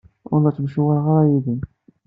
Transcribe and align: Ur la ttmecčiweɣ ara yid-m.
Ur 0.33 0.39
la 0.41 0.51
ttmecčiweɣ 0.51 1.05
ara 1.15 1.29
yid-m. 1.31 1.59